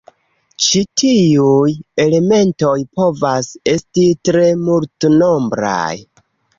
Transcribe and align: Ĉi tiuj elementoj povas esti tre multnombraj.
Ĉi 0.67 0.79
tiuj 1.01 1.75
elementoj 2.07 2.73
povas 3.03 3.53
esti 3.77 4.09
tre 4.27 4.51
multnombraj. 4.67 5.97